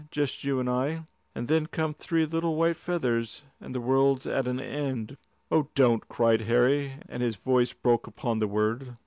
just 0.09 0.43
you 0.43 0.59
and 0.59 0.67
I. 0.67 1.03
And 1.35 1.47
then 1.47 1.67
come 1.67 1.93
three 1.93 2.25
little 2.25 2.55
white 2.55 2.75
feathers, 2.75 3.43
and 3.59 3.75
the 3.75 3.79
world's 3.79 4.25
at 4.25 4.47
an 4.47 4.59
end." 4.59 5.15
"Oh, 5.51 5.67
don't!" 5.75 6.09
cried 6.09 6.41
Harry, 6.41 6.93
and 7.07 7.21
his 7.21 7.35
voice 7.35 7.71
broke 7.73 8.07
upon 8.07 8.39
the 8.39 8.47
word. 8.47 8.97